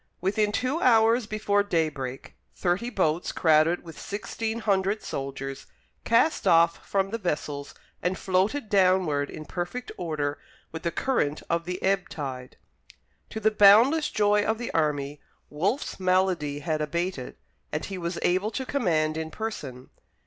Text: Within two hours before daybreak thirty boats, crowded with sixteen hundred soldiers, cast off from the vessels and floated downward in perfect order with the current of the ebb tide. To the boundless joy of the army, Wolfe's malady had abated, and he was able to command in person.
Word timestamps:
Within 0.19 0.51
two 0.51 0.81
hours 0.81 1.27
before 1.27 1.61
daybreak 1.61 2.33
thirty 2.55 2.89
boats, 2.89 3.31
crowded 3.31 3.83
with 3.83 3.99
sixteen 4.01 4.57
hundred 4.57 5.03
soldiers, 5.03 5.67
cast 6.05 6.47
off 6.47 6.83
from 6.83 7.11
the 7.11 7.19
vessels 7.19 7.75
and 8.01 8.17
floated 8.17 8.67
downward 8.67 9.29
in 9.29 9.45
perfect 9.45 9.91
order 9.97 10.39
with 10.71 10.81
the 10.81 10.89
current 10.89 11.43
of 11.51 11.65
the 11.65 11.79
ebb 11.83 12.09
tide. 12.09 12.57
To 13.29 13.39
the 13.39 13.51
boundless 13.51 14.09
joy 14.09 14.43
of 14.43 14.57
the 14.57 14.73
army, 14.73 15.21
Wolfe's 15.51 15.99
malady 15.99 16.61
had 16.61 16.81
abated, 16.81 17.35
and 17.71 17.85
he 17.85 17.99
was 17.99 18.17
able 18.23 18.49
to 18.49 18.65
command 18.65 19.17
in 19.17 19.29
person. 19.29 19.91